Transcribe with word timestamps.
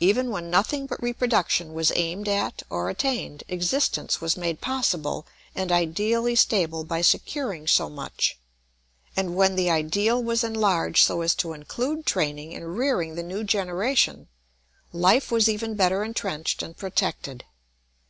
Even 0.00 0.28
when 0.28 0.50
nothing 0.50 0.84
but 0.86 1.02
reproduction 1.02 1.72
was 1.72 1.90
aimed 1.96 2.28
at 2.28 2.62
or 2.68 2.90
attained, 2.90 3.42
existence 3.48 4.20
was 4.20 4.36
made 4.36 4.60
possible 4.60 5.26
and 5.54 5.72
ideally 5.72 6.34
stable 6.36 6.84
by 6.84 7.00
securing 7.00 7.66
so 7.66 7.88
much; 7.88 8.38
and 9.16 9.34
when 9.34 9.56
the 9.56 9.70
ideal 9.70 10.22
was 10.22 10.44
enlarged 10.44 11.02
so 11.02 11.22
as 11.22 11.34
to 11.34 11.54
include 11.54 12.04
training 12.04 12.52
and 12.54 12.76
rearing 12.76 13.14
the 13.14 13.22
new 13.22 13.42
generation, 13.42 14.28
life 14.92 15.32
was 15.32 15.48
even 15.48 15.74
better 15.74 16.04
intrenched 16.04 16.62
and 16.62 16.76
protected. 16.76 17.44